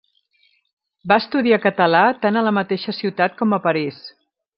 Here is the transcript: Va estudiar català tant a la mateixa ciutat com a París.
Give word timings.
Va 1.11 1.17
estudiar 1.23 1.59
català 1.65 2.01
tant 2.23 2.39
a 2.41 2.43
la 2.47 2.55
mateixa 2.59 2.95
ciutat 3.01 3.37
com 3.43 3.55
a 3.59 3.61
París. 3.67 4.01